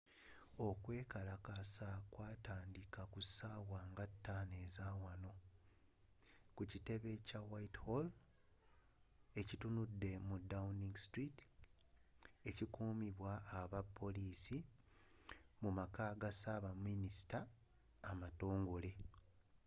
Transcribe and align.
okwekalakaasa 0.67 1.87
kwataandika 2.13 3.01
kussaawa 3.13 3.79
nga 3.91 4.05
5 4.25 4.63
ezaawanoutc+1 4.63 5.39
ku 6.55 6.63
kitebe 6.71 7.11
kya 7.27 7.39
whitehall 7.49 8.07
ekitunudde 9.41 10.11
mu 10.27 10.35
downing 10.51 10.95
street 11.05 11.37
ekuumibwa 12.49 13.31
abapoliisi 13.59 14.57
mumaka 15.61 16.05
ga 16.21 16.31
saabaminisita 16.41 17.39
amatongole 18.11 18.91